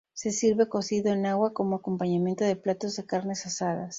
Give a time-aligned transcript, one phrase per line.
[0.13, 3.89] Se sirve cocido en agua como acompañamiento de platos de carnes asadas.